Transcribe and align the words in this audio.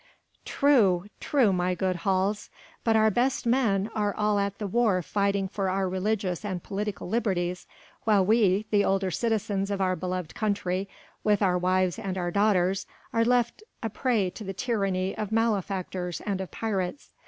"True! 0.45 1.05
true, 1.19 1.53
my 1.53 1.75
good 1.75 1.97
Hals! 1.97 2.49
But 2.83 2.95
our 2.95 3.11
best 3.11 3.45
men 3.45 3.87
are 3.93 4.15
all 4.15 4.39
at 4.39 4.57
the 4.57 4.65
war 4.65 5.03
fighting 5.03 5.47
for 5.47 5.69
our 5.69 5.87
religious 5.87 6.43
and 6.43 6.63
political 6.63 7.07
liberties, 7.07 7.67
while 8.03 8.25
we 8.25 8.65
the 8.71 8.83
older 8.83 9.11
citizens 9.11 9.69
of 9.69 9.79
our 9.79 9.95
beloved 9.95 10.33
country 10.33 10.89
with 11.23 11.43
our 11.43 11.55
wives 11.59 11.99
and 11.99 12.17
our 12.17 12.31
daughters 12.31 12.87
are 13.13 13.23
left 13.23 13.61
a 13.83 13.91
prey 13.91 14.31
to 14.31 14.43
the 14.43 14.53
tyranny 14.53 15.15
of 15.15 15.31
malefactors 15.31 16.19
and 16.21 16.41
of 16.41 16.49
pirates. 16.49 17.13